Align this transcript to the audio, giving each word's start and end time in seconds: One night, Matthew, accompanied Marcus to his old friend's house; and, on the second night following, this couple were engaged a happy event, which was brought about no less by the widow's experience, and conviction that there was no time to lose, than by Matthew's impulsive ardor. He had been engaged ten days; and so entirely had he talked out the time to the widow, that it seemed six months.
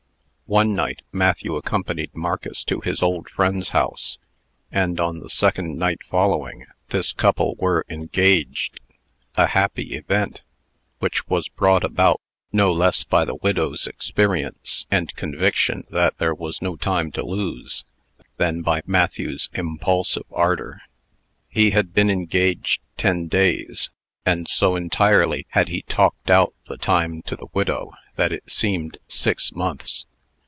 One 0.47 0.75
night, 0.75 1.01
Matthew, 1.13 1.55
accompanied 1.55 2.13
Marcus 2.13 2.65
to 2.65 2.81
his 2.81 3.01
old 3.01 3.29
friend's 3.29 3.69
house; 3.69 4.17
and, 4.69 4.99
on 4.99 5.19
the 5.19 5.29
second 5.29 5.79
night 5.79 6.01
following, 6.05 6.65
this 6.89 7.13
couple 7.13 7.55
were 7.57 7.85
engaged 7.87 8.81
a 9.37 9.45
happy 9.47 9.93
event, 9.95 10.41
which 10.99 11.25
was 11.29 11.47
brought 11.47 11.85
about 11.85 12.19
no 12.51 12.73
less 12.73 13.05
by 13.05 13.23
the 13.23 13.35
widow's 13.35 13.87
experience, 13.87 14.87
and 14.91 15.15
conviction 15.15 15.85
that 15.89 16.17
there 16.17 16.35
was 16.35 16.61
no 16.61 16.75
time 16.75 17.11
to 17.13 17.23
lose, 17.25 17.85
than 18.35 18.61
by 18.61 18.81
Matthew's 18.85 19.47
impulsive 19.53 20.25
ardor. 20.33 20.81
He 21.47 21.71
had 21.71 21.93
been 21.93 22.09
engaged 22.09 22.81
ten 22.97 23.27
days; 23.29 23.89
and 24.25 24.49
so 24.49 24.75
entirely 24.75 25.45
had 25.51 25.69
he 25.69 25.83
talked 25.83 26.29
out 26.29 26.53
the 26.67 26.75
time 26.75 27.21
to 27.21 27.37
the 27.37 27.47
widow, 27.53 27.93
that 28.17 28.33
it 28.33 28.51
seemed 28.51 28.97
six 29.07 29.53
months. 29.53 30.05